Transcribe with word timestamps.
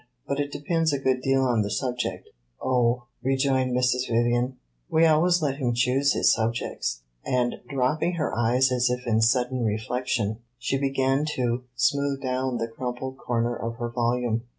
"But 0.27 0.39
it 0.39 0.51
depends 0.51 0.91
a 0.91 0.97
good 0.97 1.21
deal 1.21 1.43
on 1.43 1.61
the 1.61 1.69
subject." 1.69 2.27
"Oh," 2.59 3.03
rejoined 3.21 3.77
Mrs. 3.77 4.07
Vivian, 4.09 4.57
"we 4.89 5.05
always 5.05 5.43
let 5.43 5.57
him 5.57 5.75
choose 5.75 6.13
his 6.13 6.31
subjects." 6.33 7.03
And 7.23 7.61
dropping 7.69 8.13
her 8.13 8.35
eyes 8.35 8.71
as 8.71 8.89
if 8.89 9.05
in 9.05 9.21
sudden 9.21 9.63
reflection, 9.63 10.39
she 10.57 10.79
began 10.79 11.23
to 11.35 11.65
smooth 11.75 12.19
down 12.19 12.57
the 12.57 12.67
crumpled 12.67 13.19
corner 13.19 13.55
of 13.55 13.75
her 13.75 13.89
volume. 13.91 14.41